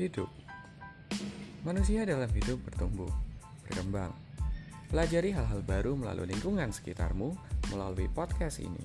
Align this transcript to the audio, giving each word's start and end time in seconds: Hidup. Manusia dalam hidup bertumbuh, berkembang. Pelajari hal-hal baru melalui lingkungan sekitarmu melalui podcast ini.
Hidup. 0.00 0.32
Manusia 1.60 2.08
dalam 2.08 2.32
hidup 2.32 2.56
bertumbuh, 2.64 3.12
berkembang. 3.68 4.16
Pelajari 4.88 5.28
hal-hal 5.28 5.60
baru 5.60 5.92
melalui 5.92 6.32
lingkungan 6.32 6.72
sekitarmu 6.72 7.36
melalui 7.68 8.08
podcast 8.08 8.64
ini. 8.64 8.80